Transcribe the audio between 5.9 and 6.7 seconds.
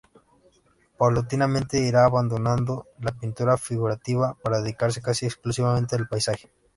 al paisaje.